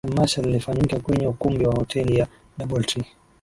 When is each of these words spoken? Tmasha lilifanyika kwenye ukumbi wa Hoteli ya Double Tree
Tmasha 0.07 0.41
lilifanyika 0.41 0.99
kwenye 0.99 1.27
ukumbi 1.27 1.65
wa 1.65 1.73
Hoteli 1.75 2.17
ya 2.19 2.27
Double 2.57 2.83
Tree 2.83 3.05